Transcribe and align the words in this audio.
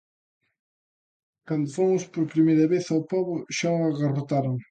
Cando 1.47 1.73
fomos 1.77 2.03
por 2.11 2.23
primeira 2.35 2.65
vez 2.73 2.85
ao 2.89 3.05
pobo, 3.11 3.33
xa 3.57 3.69
o 3.79 3.81
agarrotaran. 3.89 4.55